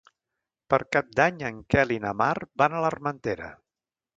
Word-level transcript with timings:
Per 0.73 0.79
Cap 0.95 1.11
d'Any 1.19 1.37
en 1.51 1.59
Quel 1.75 1.93
i 1.99 1.99
na 2.07 2.15
Mar 2.25 2.33
van 2.63 2.77
a 2.79 2.83
l'Armentera. 2.87 3.53